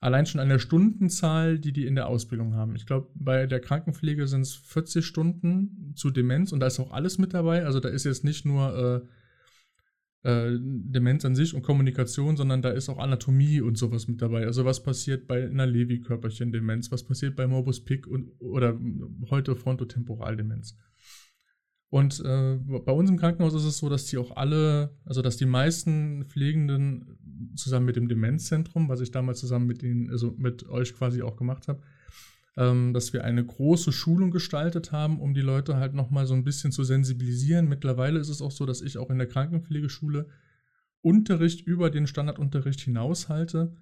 allein 0.00 0.24
schon 0.24 0.40
an 0.40 0.48
der 0.48 0.58
Stundenzahl, 0.60 1.58
die 1.58 1.72
die 1.72 1.86
in 1.86 1.94
der 1.94 2.06
Ausbildung 2.06 2.54
haben. 2.54 2.74
Ich 2.74 2.86
glaube, 2.86 3.10
bei 3.14 3.46
der 3.46 3.60
Krankenpflege 3.60 4.26
sind 4.26 4.42
es 4.42 4.54
40 4.54 5.04
Stunden 5.04 5.92
zu 5.94 6.10
Demenz 6.10 6.52
und 6.52 6.60
da 6.60 6.66
ist 6.66 6.80
auch 6.80 6.92
alles 6.92 7.18
mit 7.18 7.34
dabei. 7.34 7.66
Also 7.66 7.80
da 7.80 7.90
ist 7.90 8.04
jetzt 8.04 8.24
nicht 8.24 8.46
nur 8.46 9.02
äh, 9.04 9.06
äh, 10.22 10.50
Demenz 10.58 11.24
an 11.24 11.34
sich 11.34 11.54
und 11.54 11.62
Kommunikation, 11.62 12.36
sondern 12.36 12.62
da 12.62 12.70
ist 12.70 12.88
auch 12.88 12.98
Anatomie 12.98 13.60
und 13.60 13.78
sowas 13.78 14.06
mit 14.06 14.20
dabei. 14.20 14.46
Also 14.46 14.64
was 14.64 14.82
passiert 14.82 15.26
bei 15.26 15.44
einer 15.44 15.66
Lewy-Körperchen-Demenz, 15.66 16.92
was 16.92 17.04
passiert 17.04 17.36
bei 17.36 17.46
Morbus 17.46 17.84
Pick 17.84 18.06
und, 18.06 18.32
oder 18.40 18.78
heute 19.30 19.56
Frontotemporaldemenz. 19.56 20.76
Und 21.88 22.20
äh, 22.24 22.56
bei 22.56 22.92
uns 22.92 23.10
im 23.10 23.16
Krankenhaus 23.16 23.54
ist 23.54 23.64
es 23.64 23.78
so, 23.78 23.88
dass 23.88 24.06
die 24.06 24.18
auch 24.18 24.36
alle, 24.36 24.96
also 25.04 25.22
dass 25.22 25.36
die 25.36 25.46
meisten 25.46 26.24
Pflegenden 26.26 27.18
zusammen 27.56 27.86
mit 27.86 27.96
dem 27.96 28.08
Demenzzentrum, 28.08 28.88
was 28.88 29.00
ich 29.00 29.10
damals 29.10 29.40
zusammen 29.40 29.66
mit 29.66 29.82
ihnen, 29.82 30.08
also 30.08 30.34
mit 30.36 30.68
euch 30.68 30.94
quasi 30.94 31.22
auch 31.22 31.36
gemacht 31.36 31.66
habe, 31.66 31.82
ähm, 32.56 32.92
dass 32.92 33.12
wir 33.12 33.24
eine 33.24 33.44
große 33.44 33.92
Schulung 33.92 34.30
gestaltet 34.30 34.92
haben, 34.92 35.20
um 35.20 35.34
die 35.34 35.40
Leute 35.40 35.76
halt 35.76 35.94
nochmal 35.94 36.26
so 36.26 36.34
ein 36.34 36.44
bisschen 36.44 36.72
zu 36.72 36.84
sensibilisieren. 36.84 37.68
Mittlerweile 37.68 38.18
ist 38.18 38.28
es 38.28 38.42
auch 38.42 38.50
so, 38.50 38.66
dass 38.66 38.82
ich 38.82 38.98
auch 38.98 39.10
in 39.10 39.18
der 39.18 39.28
Krankenpflegeschule 39.28 40.28
Unterricht 41.02 41.66
über 41.66 41.90
den 41.90 42.06
Standardunterricht 42.06 42.80
hinaushalte. 42.80 43.76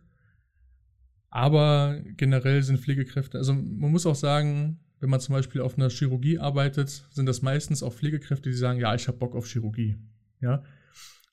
Aber 1.30 2.00
generell 2.16 2.62
sind 2.62 2.80
Pflegekräfte, 2.80 3.38
also 3.38 3.52
man 3.52 3.90
muss 3.90 4.06
auch 4.06 4.14
sagen, 4.14 4.80
wenn 5.00 5.10
man 5.10 5.20
zum 5.20 5.34
Beispiel 5.34 5.60
auf 5.60 5.76
einer 5.76 5.90
Chirurgie 5.90 6.38
arbeitet, 6.38 7.06
sind 7.10 7.26
das 7.26 7.42
meistens 7.42 7.82
auch 7.82 7.92
Pflegekräfte, 7.92 8.50
die 8.50 8.56
sagen, 8.56 8.80
ja, 8.80 8.94
ich 8.94 9.08
habe 9.08 9.18
Bock 9.18 9.36
auf 9.36 9.46
Chirurgie. 9.46 9.96
Ja. 10.40 10.62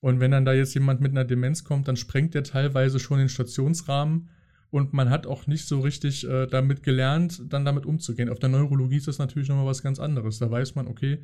Und 0.01 0.19
wenn 0.19 0.31
dann 0.31 0.45
da 0.45 0.53
jetzt 0.53 0.73
jemand 0.75 1.01
mit 1.01 1.11
einer 1.11 1.25
Demenz 1.25 1.63
kommt, 1.63 1.87
dann 1.87 1.95
sprengt 1.95 2.33
der 2.35 2.43
teilweise 2.43 2.99
schon 2.99 3.17
den 3.17 3.29
Stationsrahmen 3.29 4.29
und 4.75 4.91
man 4.91 5.09
hat 5.09 5.25
auch 5.25 5.47
nicht 5.47 5.67
so 5.67 5.79
richtig 5.79 6.27
äh, 6.27 6.47
damit 6.47 6.83
gelernt, 6.83 7.41
dann 7.47 7.63
damit 7.63 7.85
umzugehen. 7.85 8.27
Auf 8.27 8.39
der 8.39 8.49
Neurologie 8.49 8.97
ist 8.97 9.07
das 9.07 9.19
natürlich 9.19 9.47
nochmal 9.47 9.67
was 9.67 9.81
ganz 9.81 10.01
anderes. 10.01 10.37
Da 10.39 10.51
weiß 10.51 10.75
man, 10.75 10.87
okay, 10.87 11.23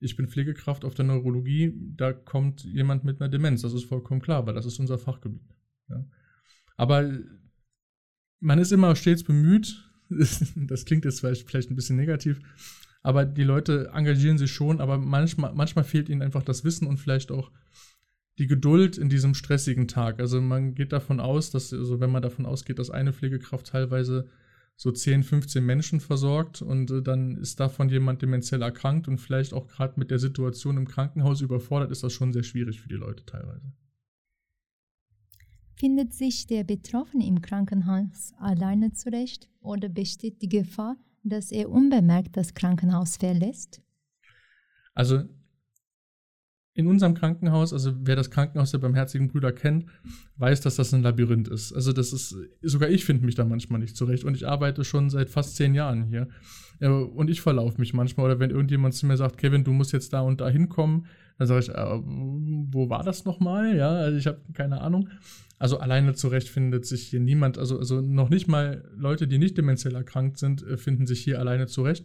ich 0.00 0.16
bin 0.16 0.28
Pflegekraft 0.28 0.82
auf 0.82 0.94
der 0.94 1.04
Neurologie, 1.04 1.74
da 1.94 2.14
kommt 2.14 2.64
jemand 2.64 3.04
mit 3.04 3.20
einer 3.20 3.28
Demenz. 3.28 3.60
Das 3.60 3.74
ist 3.74 3.84
vollkommen 3.84 4.22
klar, 4.22 4.46
weil 4.46 4.54
das 4.54 4.64
ist 4.64 4.78
unser 4.78 4.96
Fachgebiet. 4.96 5.54
Ja. 5.90 6.06
Aber 6.78 7.12
man 8.40 8.58
ist 8.58 8.72
immer 8.72 8.96
stets 8.96 9.24
bemüht, 9.24 9.76
Das 10.56 10.86
klingt 10.86 11.04
jetzt 11.04 11.20
vielleicht, 11.20 11.70
ein 11.70 11.76
bisschen 11.76 11.96
negativ, 11.96 12.40
aber 13.02 13.26
die 13.26 13.44
Leute 13.44 13.90
engagieren 13.92 14.38
sich 14.38 14.52
schon, 14.52 14.80
aber 14.80 14.96
manchmal, 14.96 15.52
manchmal 15.52 15.84
fehlt 15.84 16.08
ihnen 16.08 16.22
einfach 16.22 16.44
das 16.44 16.64
Wissen 16.64 16.86
und 16.86 16.96
vielleicht 16.96 17.30
auch 17.30 17.50
die 18.38 18.46
Geduld 18.46 18.98
in 18.98 19.08
diesem 19.08 19.34
stressigen 19.34 19.88
Tag. 19.88 20.20
Also 20.20 20.40
man 20.40 20.74
geht 20.74 20.92
davon 20.92 21.20
aus, 21.20 21.50
dass, 21.50 21.72
also 21.72 22.00
wenn 22.00 22.10
man 22.10 22.22
davon 22.22 22.46
ausgeht, 22.46 22.78
dass 22.78 22.90
eine 22.90 23.12
Pflegekraft 23.12 23.68
teilweise 23.68 24.28
so 24.76 24.92
10, 24.92 25.22
15 25.22 25.64
Menschen 25.64 26.00
versorgt 26.00 26.60
und 26.60 26.90
äh, 26.90 27.02
dann 27.02 27.36
ist 27.38 27.60
davon 27.60 27.88
jemand 27.88 28.20
dementiell 28.20 28.60
erkrankt 28.60 29.08
und 29.08 29.18
vielleicht 29.18 29.54
auch 29.54 29.68
gerade 29.68 29.98
mit 29.98 30.10
der 30.10 30.18
Situation 30.18 30.76
im 30.76 30.86
Krankenhaus 30.86 31.40
überfordert, 31.40 31.90
ist 31.90 32.02
das 32.02 32.12
schon 32.12 32.34
sehr 32.34 32.42
schwierig 32.42 32.80
für 32.82 32.88
die 32.88 32.96
Leute 32.96 33.24
teilweise. 33.24 33.72
Findet 35.74 36.12
sich 36.12 36.46
der 36.46 36.64
Betroffene 36.64 37.26
im 37.26 37.40
Krankenhaus 37.40 38.32
alleine 38.38 38.92
zurecht 38.92 39.48
oder 39.60 39.88
besteht 39.88 40.42
die 40.42 40.48
Gefahr, 40.48 40.96
dass 41.22 41.52
er 41.52 41.70
unbemerkt 41.70 42.36
das 42.36 42.52
Krankenhaus 42.54 43.16
verlässt? 43.16 43.82
Also 44.94 45.24
in 46.76 46.86
unserem 46.86 47.14
Krankenhaus, 47.14 47.72
also 47.72 47.94
wer 48.02 48.16
das 48.16 48.30
Krankenhaus 48.30 48.70
der 48.70 48.78
Barmherzigen 48.78 49.28
Brüder 49.28 49.50
kennt, 49.50 49.86
weiß, 50.36 50.60
dass 50.60 50.76
das 50.76 50.92
ein 50.92 51.02
Labyrinth 51.02 51.48
ist. 51.48 51.72
Also 51.72 51.92
das 51.94 52.12
ist, 52.12 52.36
sogar 52.60 52.90
ich 52.90 53.06
finde 53.06 53.24
mich 53.24 53.34
da 53.34 53.46
manchmal 53.46 53.80
nicht 53.80 53.96
zurecht 53.96 54.24
und 54.24 54.36
ich 54.36 54.46
arbeite 54.46 54.84
schon 54.84 55.08
seit 55.08 55.30
fast 55.30 55.56
zehn 55.56 55.74
Jahren 55.74 56.04
hier. 56.04 56.28
Und 56.80 57.30
ich 57.30 57.40
verlaufe 57.40 57.80
mich 57.80 57.94
manchmal 57.94 58.26
oder 58.26 58.40
wenn 58.40 58.50
irgendjemand 58.50 58.92
zu 58.92 59.06
mir 59.06 59.16
sagt, 59.16 59.38
Kevin, 59.38 59.64
du 59.64 59.72
musst 59.72 59.94
jetzt 59.94 60.12
da 60.12 60.20
und 60.20 60.42
da 60.42 60.50
hinkommen, 60.50 61.06
dann 61.38 61.48
sage 61.48 61.60
ich, 61.60 61.68
äh, 61.70 62.00
wo 62.04 62.90
war 62.90 63.02
das 63.02 63.24
nochmal? 63.24 63.74
Ja, 63.74 63.90
also 63.90 64.18
ich 64.18 64.26
habe 64.26 64.40
keine 64.52 64.82
Ahnung. 64.82 65.08
Also 65.58 65.78
alleine 65.78 66.14
zurecht 66.14 66.48
findet 66.48 66.84
sich 66.84 67.08
hier 67.08 67.20
niemand, 67.20 67.56
also, 67.56 67.78
also 67.78 68.02
noch 68.02 68.28
nicht 68.28 68.48
mal 68.48 68.84
Leute, 68.94 69.26
die 69.26 69.38
nicht 69.38 69.56
dementiell 69.56 69.94
erkrankt 69.94 70.36
sind, 70.38 70.62
äh, 70.62 70.76
finden 70.76 71.06
sich 71.06 71.24
hier 71.24 71.38
alleine 71.38 71.66
zurecht. 71.66 72.04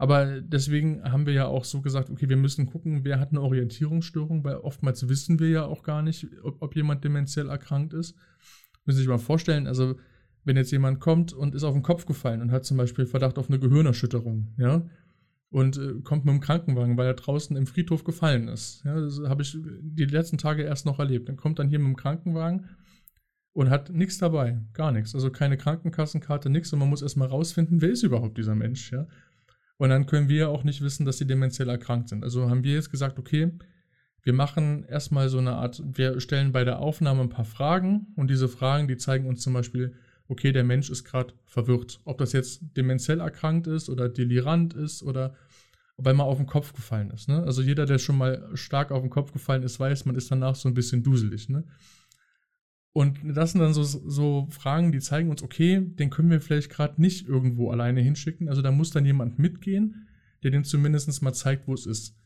Aber 0.00 0.40
deswegen 0.40 1.02
haben 1.02 1.26
wir 1.26 1.34
ja 1.34 1.46
auch 1.46 1.64
so 1.64 1.80
gesagt, 1.80 2.08
okay, 2.08 2.28
wir 2.28 2.36
müssen 2.36 2.66
gucken, 2.66 3.04
wer 3.04 3.18
hat 3.18 3.30
eine 3.30 3.42
Orientierungsstörung, 3.42 4.44
weil 4.44 4.56
oftmals 4.56 5.08
wissen 5.08 5.40
wir 5.40 5.48
ja 5.48 5.64
auch 5.64 5.82
gar 5.82 6.02
nicht, 6.02 6.28
ob, 6.44 6.62
ob 6.62 6.76
jemand 6.76 7.02
dementiell 7.02 7.48
erkrankt 7.48 7.92
ist. 7.92 8.14
Müssen 8.84 8.96
Sie 8.96 9.02
sich 9.02 9.08
mal 9.08 9.18
vorstellen, 9.18 9.66
also 9.66 9.96
wenn 10.44 10.56
jetzt 10.56 10.70
jemand 10.70 11.00
kommt 11.00 11.32
und 11.32 11.54
ist 11.54 11.64
auf 11.64 11.74
den 11.74 11.82
Kopf 11.82 12.06
gefallen 12.06 12.40
und 12.40 12.52
hat 12.52 12.64
zum 12.64 12.76
Beispiel 12.76 13.06
Verdacht 13.06 13.38
auf 13.38 13.50
eine 13.50 13.58
Gehirnerschütterung, 13.58 14.54
ja, 14.56 14.88
und 15.50 15.78
äh, 15.78 16.00
kommt 16.02 16.24
mit 16.24 16.32
dem 16.32 16.40
Krankenwagen, 16.40 16.96
weil 16.96 17.06
er 17.06 17.14
draußen 17.14 17.56
im 17.56 17.66
Friedhof 17.66 18.04
gefallen 18.04 18.48
ist. 18.48 18.84
Ja, 18.84 19.00
das 19.00 19.20
habe 19.20 19.42
ich 19.42 19.56
die 19.60 20.04
letzten 20.04 20.38
Tage 20.38 20.62
erst 20.62 20.86
noch 20.86 20.98
erlebt. 20.98 21.28
Dann 21.28 21.36
kommt 21.36 21.58
dann 21.58 21.68
hier 21.68 21.78
mit 21.78 21.88
dem 21.88 21.96
Krankenwagen 21.96 22.68
und 23.52 23.70
hat 23.70 23.90
nichts 23.90 24.18
dabei, 24.18 24.60
gar 24.74 24.92
nichts. 24.92 25.14
Also 25.14 25.30
keine 25.30 25.56
Krankenkassenkarte, 25.56 26.50
nichts. 26.50 26.72
Und 26.72 26.78
man 26.80 26.90
muss 26.90 27.02
erstmal 27.02 27.28
rausfinden, 27.28 27.80
wer 27.80 27.90
ist 27.90 28.02
überhaupt 28.02 28.36
dieser 28.36 28.54
Mensch, 28.54 28.92
ja. 28.92 29.06
Und 29.78 29.90
dann 29.90 30.06
können 30.06 30.28
wir 30.28 30.50
auch 30.50 30.64
nicht 30.64 30.82
wissen, 30.82 31.06
dass 31.06 31.18
sie 31.18 31.26
dementiell 31.26 31.68
erkrankt 31.68 32.08
sind. 32.08 32.24
Also 32.24 32.50
haben 32.50 32.64
wir 32.64 32.74
jetzt 32.74 32.90
gesagt, 32.90 33.18
okay, 33.18 33.52
wir 34.22 34.32
machen 34.32 34.84
erstmal 34.84 35.28
so 35.28 35.38
eine 35.38 35.52
Art, 35.52 35.82
wir 35.84 36.20
stellen 36.20 36.52
bei 36.52 36.64
der 36.64 36.80
Aufnahme 36.80 37.22
ein 37.22 37.28
paar 37.28 37.44
Fragen 37.44 38.08
und 38.16 38.28
diese 38.28 38.48
Fragen, 38.48 38.88
die 38.88 38.96
zeigen 38.96 39.26
uns 39.26 39.40
zum 39.40 39.54
Beispiel, 39.54 39.94
okay, 40.26 40.52
der 40.52 40.64
Mensch 40.64 40.90
ist 40.90 41.04
gerade 41.04 41.32
verwirrt. 41.46 42.00
Ob 42.04 42.18
das 42.18 42.32
jetzt 42.32 42.60
dementiell 42.76 43.20
erkrankt 43.20 43.66
ist 43.66 43.88
oder 43.88 44.08
delirant 44.08 44.74
ist 44.74 45.02
oder 45.02 45.34
weil 45.96 46.14
man 46.14 46.26
auf 46.26 46.36
den 46.36 46.46
Kopf 46.46 46.72
gefallen 46.74 47.10
ist. 47.10 47.28
Ne? 47.28 47.42
Also 47.42 47.62
jeder, 47.62 47.86
der 47.86 47.98
schon 47.98 48.18
mal 48.18 48.48
stark 48.54 48.92
auf 48.92 49.00
den 49.00 49.10
Kopf 49.10 49.32
gefallen 49.32 49.62
ist, 49.62 49.80
weiß, 49.80 50.04
man 50.04 50.14
ist 50.14 50.30
danach 50.30 50.54
so 50.54 50.68
ein 50.68 50.74
bisschen 50.74 51.02
duselig. 51.02 51.48
Ne? 51.48 51.64
Und 52.98 53.20
das 53.22 53.52
sind 53.52 53.60
dann 53.60 53.74
so, 53.74 53.84
so 53.84 54.48
Fragen, 54.50 54.90
die 54.90 54.98
zeigen 54.98 55.30
uns, 55.30 55.44
okay, 55.44 55.80
den 55.80 56.10
können 56.10 56.32
wir 56.32 56.40
vielleicht 56.40 56.68
gerade 56.68 57.00
nicht 57.00 57.28
irgendwo 57.28 57.70
alleine 57.70 58.00
hinschicken. 58.00 58.48
Also 58.48 58.60
da 58.60 58.72
muss 58.72 58.90
dann 58.90 59.04
jemand 59.04 59.38
mitgehen, 59.38 60.08
der 60.42 60.50
den 60.50 60.64
zumindest 60.64 61.22
mal 61.22 61.32
zeigt, 61.32 61.68
wo 61.68 61.74
es 61.74 61.86
ist. 61.86 62.16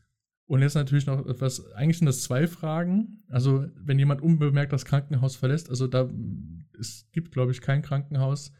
Und 0.47 0.63
jetzt 0.63 0.73
natürlich 0.73 1.05
noch 1.05 1.27
etwas, 1.27 1.71
eigentlich 1.73 1.99
sind 1.99 2.07
das 2.07 2.23
zwei 2.23 2.47
Fragen. 2.47 3.23
Also 3.27 3.67
wenn 3.75 3.99
jemand 3.99 4.23
unbemerkt 4.23 4.73
das 4.73 4.85
Krankenhaus 4.85 5.35
verlässt, 5.35 5.69
also 5.69 5.85
da, 5.85 6.09
es 6.79 7.07
gibt, 7.11 7.33
glaube 7.33 7.51
ich, 7.51 7.61
kein 7.61 7.83
Krankenhaus, 7.83 8.51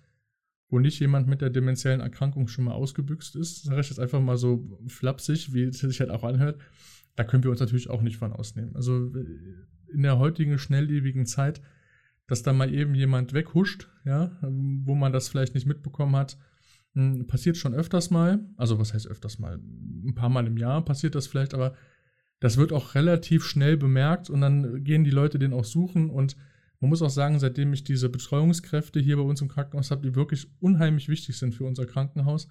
wo 0.70 0.78
nicht 0.78 1.00
jemand 1.00 1.28
mit 1.28 1.42
der 1.42 1.50
dementiellen 1.50 2.02
Erkrankung 2.02 2.48
schon 2.48 2.66
mal 2.66 2.74
ausgebüxt 2.74 3.36
ist. 3.36 3.64
Sage 3.64 3.82
ich 3.82 3.90
jetzt 3.90 4.00
einfach 4.00 4.22
mal 4.22 4.38
so 4.38 4.80
flapsig, 4.86 5.52
wie 5.56 5.64
es 5.64 5.80
sich 5.80 6.00
halt 6.00 6.12
auch 6.12 6.24
anhört. 6.24 6.62
Da 7.16 7.24
können 7.24 7.44
wir 7.44 7.50
uns 7.50 7.60
natürlich 7.60 7.90
auch 7.90 8.04
nicht 8.04 8.18
von 8.18 8.34
ausnehmen. 8.34 8.76
Also 8.76 9.12
in 9.92 10.04
der 10.04 10.20
heutigen 10.20 10.60
schnelllebigen 10.60 11.26
Zeit 11.26 11.60
dass 12.28 12.44
da 12.44 12.54
mal 12.54 12.74
eben 12.74 12.96
jemand 12.96 13.34
weghuscht, 13.34 13.90
ja, 14.06 14.38
wo 14.42 14.96
man 14.96 15.12
das 15.12 15.28
vielleicht 15.28 15.56
nicht 15.56 15.68
mitbekommen 15.68 16.16
hat. 16.16 16.38
Hm, 16.94 17.28
passiert 17.28 17.58
schon 17.58 17.74
öfters 17.74 18.12
mal, 18.12 18.40
also 18.56 18.80
was 18.80 18.94
heißt 18.94 19.08
öfters 19.08 19.40
mal? 19.40 19.60
Ein 20.06 20.16
paar 20.16 20.30
Mal 20.30 20.48
im 20.48 20.58
Jahr 20.58 20.84
passiert 20.86 21.16
das 21.16 21.28
vielleicht, 21.28 21.54
aber 21.54 21.76
das 22.40 22.58
wird 22.58 22.72
auch 22.74 22.96
relativ 22.96 23.46
schnell 23.46 23.78
bemerkt 23.78 24.30
und 24.30 24.42
dann 24.42 24.84
gehen 24.84 25.04
die 25.04 25.12
Leute 25.12 25.40
den 25.40 25.54
auch 25.54 25.66
suchen 25.66 26.10
und 26.10 26.36
man 26.80 26.90
muss 26.90 27.02
auch 27.02 27.10
sagen, 27.10 27.40
seitdem 27.40 27.72
ich 27.72 27.86
diese 27.86 28.10
Betreuungskräfte 28.10 29.00
hier 29.00 29.16
bei 29.16 29.24
uns 29.24 29.40
im 29.40 29.48
Krankenhaus 29.48 29.90
habe, 29.90 30.02
die 30.02 30.16
wirklich 30.16 30.48
unheimlich 30.60 31.08
wichtig 31.08 31.38
sind 31.38 31.56
für 31.56 31.64
unser 31.64 31.86
Krankenhaus, 31.86 32.50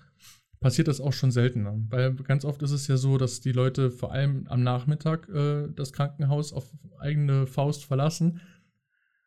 passiert 0.58 0.88
das 0.88 1.02
auch 1.02 1.12
schon 1.12 1.30
seltener. 1.30 1.78
Weil 1.90 2.14
ganz 2.14 2.46
oft 2.46 2.62
ist 2.62 2.70
es 2.70 2.86
ja 2.86 2.96
so, 2.96 3.18
dass 3.18 3.42
die 3.42 3.52
Leute 3.52 3.90
vor 3.90 4.12
allem 4.12 4.46
am 4.48 4.62
Nachmittag 4.62 5.28
äh, 5.28 5.68
das 5.76 5.92
Krankenhaus 5.92 6.54
auf 6.54 6.72
eigene 6.98 7.46
Faust 7.46 7.84
verlassen 7.84 8.40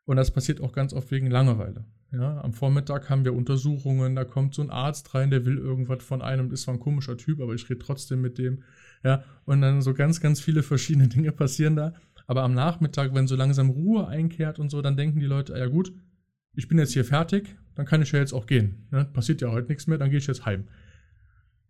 und 0.05 0.17
das 0.17 0.31
passiert 0.31 0.61
auch 0.61 0.71
ganz 0.71 0.93
oft 0.93 1.11
wegen 1.11 1.29
Langeweile. 1.29 1.85
Ja, 2.11 2.41
am 2.41 2.53
Vormittag 2.53 3.09
haben 3.09 3.25
wir 3.25 3.33
Untersuchungen, 3.33 4.15
da 4.15 4.23
kommt 4.23 4.53
so 4.53 4.61
ein 4.61 4.69
Arzt 4.69 5.13
rein, 5.13 5.31
der 5.31 5.45
will 5.45 5.57
irgendwas 5.57 6.03
von 6.03 6.21
einem, 6.21 6.51
ist 6.51 6.63
zwar 6.63 6.75
ein 6.75 6.79
komischer 6.79 7.17
Typ, 7.17 7.41
aber 7.41 7.53
ich 7.53 7.69
rede 7.69 7.79
trotzdem 7.79 8.21
mit 8.21 8.37
dem. 8.37 8.63
Ja, 9.03 9.23
und 9.45 9.61
dann 9.61 9.81
so 9.81 9.93
ganz, 9.93 10.21
ganz 10.21 10.39
viele 10.39 10.63
verschiedene 10.63 11.07
Dinge 11.09 11.31
passieren 11.31 11.75
da. 11.75 11.93
Aber 12.27 12.43
am 12.43 12.53
Nachmittag, 12.53 13.13
wenn 13.13 13.27
so 13.27 13.35
langsam 13.35 13.69
Ruhe 13.69 14.07
einkehrt 14.07 14.59
und 14.59 14.69
so, 14.69 14.81
dann 14.81 14.97
denken 14.97 15.19
die 15.19 15.25
Leute, 15.25 15.57
ja 15.57 15.67
gut, 15.67 15.93
ich 16.55 16.67
bin 16.67 16.79
jetzt 16.79 16.93
hier 16.93 17.05
fertig, 17.05 17.55
dann 17.75 17.85
kann 17.85 18.01
ich 18.01 18.11
ja 18.11 18.19
jetzt 18.19 18.33
auch 18.33 18.47
gehen. 18.47 18.87
Ne? 18.91 19.05
Passiert 19.05 19.41
ja 19.41 19.51
heute 19.51 19.67
nichts 19.67 19.87
mehr, 19.87 19.97
dann 19.97 20.09
gehe 20.09 20.19
ich 20.19 20.27
jetzt 20.27 20.45
heim. 20.45 20.67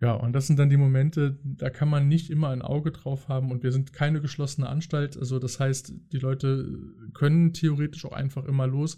Ja, 0.01 0.13
und 0.13 0.33
das 0.33 0.47
sind 0.47 0.59
dann 0.59 0.69
die 0.69 0.77
Momente, 0.77 1.39
da 1.43 1.69
kann 1.69 1.89
man 1.89 2.07
nicht 2.07 2.29
immer 2.29 2.49
ein 2.49 2.61
Auge 2.61 2.91
drauf 2.91 3.29
haben 3.29 3.51
und 3.51 3.63
wir 3.63 3.71
sind 3.71 3.93
keine 3.93 4.19
geschlossene 4.19 4.67
Anstalt. 4.67 5.17
Also 5.17 5.39
das 5.39 5.59
heißt, 5.59 5.93
die 6.11 6.17
Leute 6.17 6.77
können 7.13 7.53
theoretisch 7.53 8.05
auch 8.05 8.11
einfach 8.11 8.45
immer 8.45 8.67
los. 8.67 8.97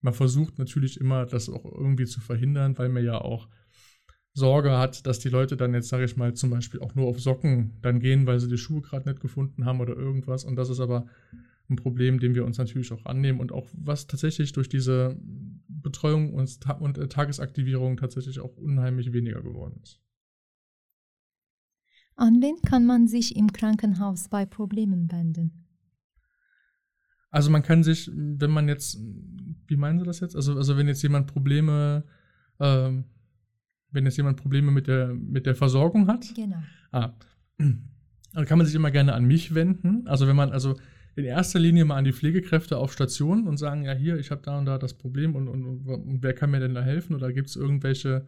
Man 0.00 0.14
versucht 0.14 0.58
natürlich 0.58 1.00
immer, 1.00 1.26
das 1.26 1.48
auch 1.48 1.64
irgendwie 1.64 2.06
zu 2.06 2.20
verhindern, 2.20 2.76
weil 2.76 2.88
man 2.88 3.04
ja 3.04 3.20
auch 3.20 3.48
Sorge 4.34 4.76
hat, 4.78 5.06
dass 5.06 5.20
die 5.20 5.28
Leute 5.28 5.56
dann 5.56 5.74
jetzt, 5.74 5.88
sage 5.88 6.04
ich 6.04 6.16
mal, 6.16 6.34
zum 6.34 6.50
Beispiel 6.50 6.80
auch 6.80 6.94
nur 6.94 7.06
auf 7.06 7.20
Socken 7.20 7.78
dann 7.82 8.00
gehen, 8.00 8.26
weil 8.26 8.40
sie 8.40 8.48
die 8.48 8.58
Schuhe 8.58 8.80
gerade 8.80 9.08
nicht 9.08 9.20
gefunden 9.20 9.64
haben 9.64 9.80
oder 9.80 9.94
irgendwas. 9.94 10.44
Und 10.44 10.56
das 10.56 10.70
ist 10.70 10.80
aber 10.80 11.06
ein 11.68 11.76
Problem, 11.76 12.18
dem 12.18 12.34
wir 12.34 12.44
uns 12.44 12.58
natürlich 12.58 12.92
auch 12.92 13.04
annehmen 13.04 13.40
und 13.40 13.52
auch 13.52 13.68
was 13.74 14.06
tatsächlich 14.06 14.52
durch 14.52 14.68
diese 14.68 15.16
Betreuung 15.68 16.32
und, 16.32 16.58
und 16.80 17.12
Tagesaktivierung 17.12 17.96
tatsächlich 17.96 18.40
auch 18.40 18.56
unheimlich 18.56 19.12
weniger 19.12 19.42
geworden 19.42 19.78
ist. 19.82 20.00
An 22.16 22.40
wen 22.42 22.60
kann 22.62 22.84
man 22.84 23.08
sich 23.08 23.36
im 23.36 23.52
Krankenhaus 23.52 24.28
bei 24.28 24.46
Problemen 24.46 25.10
wenden? 25.10 25.62
Also 27.30 27.50
man 27.50 27.62
kann 27.62 27.82
sich, 27.82 28.10
wenn 28.14 28.50
man 28.50 28.68
jetzt, 28.68 28.98
wie 29.66 29.76
meinen 29.76 29.98
Sie 29.98 30.04
das 30.04 30.20
jetzt? 30.20 30.36
Also, 30.36 30.54
also 30.54 30.76
wenn 30.76 30.86
jetzt 30.86 31.02
jemand 31.02 31.26
Probleme, 31.28 32.04
ähm, 32.60 33.04
wenn 33.90 34.04
jetzt 34.04 34.18
jemand 34.18 34.36
Probleme 34.36 34.70
mit 34.70 34.86
der, 34.86 35.14
mit 35.14 35.46
der 35.46 35.54
Versorgung 35.54 36.08
hat, 36.08 36.34
genau. 36.34 36.62
ah, 36.92 37.14
dann 37.58 38.44
kann 38.44 38.58
man 38.58 38.66
sich 38.66 38.74
immer 38.74 38.90
gerne 38.90 39.14
an 39.14 39.24
mich 39.24 39.54
wenden. 39.54 40.06
Also 40.06 40.26
wenn 40.26 40.36
man 40.36 40.52
also 40.52 40.76
in 41.14 41.24
erster 41.24 41.58
Linie 41.58 41.84
mal 41.84 41.96
an 41.96 42.04
die 42.04 42.12
Pflegekräfte 42.12 42.78
auf 42.78 42.92
Station 42.92 43.46
und 43.46 43.56
sagen, 43.56 43.84
ja 43.84 43.92
hier, 43.92 44.18
ich 44.18 44.30
habe 44.30 44.42
da 44.42 44.58
und 44.58 44.66
da 44.66 44.78
das 44.78 44.94
Problem 44.94 45.34
und, 45.34 45.48
und, 45.48 45.86
und, 45.86 46.22
wer 46.22 46.34
kann 46.34 46.50
mir 46.50 46.60
denn 46.60 46.74
da 46.74 46.82
helfen? 46.82 47.14
Oder 47.14 47.32
gibt 47.32 47.48
es 47.48 47.56
irgendwelche 47.56 48.26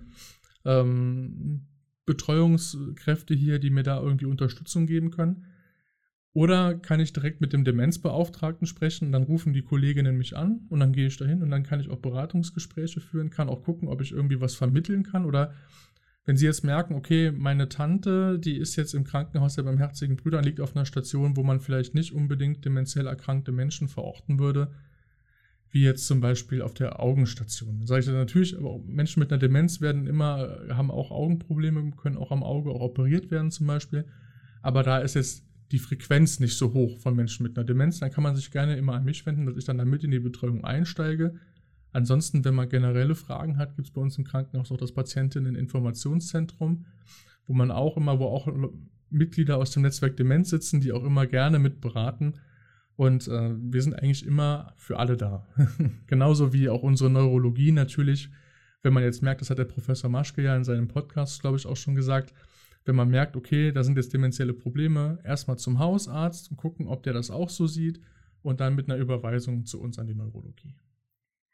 ähm, 0.65 1.67
Betreuungskräfte 2.07 3.35
hier, 3.35 3.59
die 3.59 3.71
mir 3.71 3.83
da 3.83 4.01
irgendwie 4.01 4.27
Unterstützung 4.27 4.87
geben 4.87 5.11
können. 5.11 5.47
Oder 6.33 6.75
kann 6.75 6.99
ich 6.99 7.13
direkt 7.13 7.41
mit 7.41 7.53
dem 7.53 7.65
Demenzbeauftragten 7.65 8.67
sprechen, 8.67 9.13
dann 9.13 9.23
rufen 9.23 9.53
die 9.53 9.63
Kolleginnen 9.63 10.19
mich 10.19 10.37
an 10.37 10.67
und 10.69 10.81
dann 10.81 10.93
gehe 10.93 11.07
ich 11.07 11.17
dahin 11.17 11.43
und 11.43 11.51
dann 11.51 11.63
kann 11.63 11.79
ich 11.79 11.89
auch 11.89 12.01
Beratungsgespräche 12.01 13.01
führen, 13.01 13.31
kann 13.31 13.49
auch 13.49 13.63
gucken, 13.63 13.87
ob 13.87 14.01
ich 14.01 14.11
irgendwie 14.11 14.41
was 14.41 14.57
vermitteln 14.57 15.05
kann 15.05 15.27
oder 15.27 15.55
wenn 16.25 16.37
Sie 16.37 16.47
jetzt 16.47 16.65
merken, 16.65 16.95
okay, 16.95 17.31
meine 17.31 17.69
Tante, 17.69 18.39
die 18.39 18.57
ist 18.57 18.77
jetzt 18.77 18.95
im 18.95 19.05
Krankenhaus 19.05 19.57
der 19.57 19.63
Barmherzigen 19.63 20.17
Brüder, 20.17 20.41
liegt 20.41 20.61
auf 20.61 20.75
einer 20.75 20.87
Station, 20.87 21.37
wo 21.37 21.43
man 21.43 21.61
vielleicht 21.61 21.95
nicht 21.95 22.13
unbedingt 22.13 22.65
dementiell 22.65 23.07
erkrankte 23.07 23.53
Menschen 23.53 23.89
verorten 23.89 24.39
würde, 24.39 24.73
wie 25.75 25.83
jetzt 25.83 26.07
zum 26.07 26.21
Beispiel 26.21 26.63
auf 26.63 26.73
der 26.73 27.01
Augenstation. 27.01 27.85
Sage 27.85 27.99
ich 27.99 28.07
dann 28.07 28.15
natürlich, 28.15 28.57
aber 28.57 28.79
Menschen 28.87 29.19
mit 29.19 29.33
einer 29.33 29.41
Demenz 29.41 29.81
werden 29.81 30.07
immer, 30.07 30.61
haben 30.71 30.93
auch 30.93 31.11
Augenprobleme, 31.11 31.91
können 31.97 32.17
auch 32.17 32.31
am 32.31 32.45
Auge 32.45 32.71
auch 32.71 32.81
operiert 32.81 33.33
werden 33.33 33.51
zum 33.51 33.67
Beispiel. 33.67 34.05
Aber 34.63 34.85
da 34.85 34.99
ist 34.99 35.17
jetzt 35.17 35.45
die 35.73 35.81
Frequenz 35.81 36.39
nicht 36.39 36.57
so 36.57 36.73
hoch 36.73 37.01
von 37.01 37.17
Menschen 37.17 37.43
mit 37.43 37.59
einer 37.59 37.65
Demenz, 37.65 37.99
dann 37.99 38.13
kann 38.13 38.23
man 38.23 38.37
sich 38.37 38.53
gerne 38.53 38.77
immer 38.77 38.95
an 38.95 39.05
mich 39.05 39.27
wenden, 39.27 39.47
dass 39.47 39.57
ich 39.57 39.65
dann 39.65 39.79
damit 39.79 40.05
in 40.05 40.13
die 40.13 40.21
Betreuung 40.21 40.63
einsteige. 40.63 41.35
Ansonsten, 41.91 42.45
wenn 42.45 42.55
man 42.55 42.69
generelle 42.69 43.17
Fragen 43.17 43.57
hat, 43.57 43.75
gibt 43.75 43.89
es 43.89 43.93
bei 43.93 44.01
uns 44.01 44.17
im 44.17 44.23
Krankenhaus 44.23 44.71
auch 44.71 44.77
das 44.77 44.93
Patientinnen-Informationszentrum, 44.93 46.85
wo 47.49 47.53
man 47.53 47.73
auch 47.73 47.97
immer, 47.97 48.21
wo 48.21 48.27
auch 48.27 48.47
Mitglieder 49.11 49.57
aus 49.57 49.73
dem 49.73 49.83
Netzwerk 49.83 50.17
Demenz 50.17 50.51
sitzen, 50.51 50.81
die 50.81 50.93
auch 50.93 51.03
immer 51.03 51.27
gerne 51.27 51.59
mitberaten. 51.59 52.35
Und 52.97 53.27
äh, 53.29 53.51
wir 53.57 53.83
sind 53.83 53.95
eigentlich 53.95 54.25
immer 54.25 54.73
für 54.77 54.99
alle 54.99 55.17
da. 55.17 55.47
Genauso 56.07 56.53
wie 56.53 56.69
auch 56.69 56.83
unsere 56.83 57.11
Neurologie 57.11 57.73
natürlich. 57.73 58.29
Wenn 58.83 58.93
man 58.93 59.03
jetzt 59.03 59.23
merkt, 59.23 59.41
das 59.41 59.51
hat 59.51 59.59
der 59.59 59.65
Professor 59.65 60.11
Maschke 60.11 60.43
ja 60.43 60.57
in 60.57 60.65
seinem 60.65 60.89
Podcast, 60.89 61.41
glaube 61.41 61.57
ich, 61.57 61.67
auch 61.67 61.77
schon 61.77 61.95
gesagt, 61.95 62.35
wenn 62.85 62.95
man 62.95 63.09
merkt, 63.09 63.37
okay, 63.37 63.73
da 63.73 63.83
sind 63.83 63.97
jetzt 63.97 64.13
dementielle 64.13 64.53
Probleme, 64.53 65.19
erstmal 65.25 65.59
zum 65.59 65.79
Hausarzt 65.79 66.51
und 66.51 66.59
gucken, 66.59 66.87
ob 66.87 67.03
der 67.03 67.15
das 67.15 67.31
auch 67.31 67.49
so 67.49 67.67
sieht 67.67 68.01
und 68.43 68.61
dann 68.61 68.75
mit 68.75 68.91
einer 68.91 68.99
Überweisung 68.99 69.65
zu 69.65 69.81
uns 69.81 69.99
an 69.99 70.07
die 70.07 70.15
Neurologie. 70.15 70.77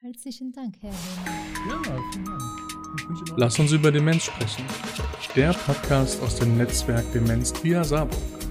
Herzlichen 0.03 0.51
Dank, 0.53 0.77
Herr 0.81 0.91
Lehmann. 0.91 1.85
Ja, 1.87 2.03
vielen 2.11 2.25
Dank. 2.25 2.41
Lass 3.37 3.59
uns 3.59 3.73
über 3.73 3.93
Demenz 3.93 4.25
sprechen. 4.25 4.65
Der 5.37 5.53
Podcast 5.53 6.21
aus 6.23 6.37
dem 6.37 6.57
Netzwerk 6.57 7.05
Demenz 7.13 7.53
via 7.63 7.85
Saarburg. 7.85 8.50